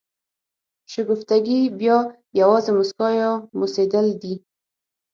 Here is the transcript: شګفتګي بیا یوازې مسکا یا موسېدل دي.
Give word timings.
شګفتګي 0.91 1.59
بیا 1.79 1.97
یوازې 2.41 2.71
مسکا 2.77 3.07
یا 3.21 3.31
موسېدل 3.57 4.07
دي. 4.21 4.33